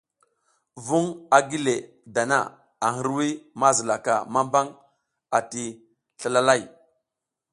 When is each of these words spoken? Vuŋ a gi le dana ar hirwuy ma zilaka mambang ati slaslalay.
Vuŋ 0.85 1.05
a 1.35 1.37
gi 1.49 1.59
le 1.65 1.75
dana 2.15 2.39
ar 2.85 2.93
hirwuy 2.95 3.31
ma 3.59 3.67
zilaka 3.77 4.13
mambang 4.33 4.69
ati 5.37 5.63
slaslalay. 6.19 6.61